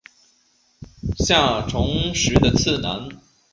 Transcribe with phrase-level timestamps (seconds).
[1.19, 3.07] 下重实的次男。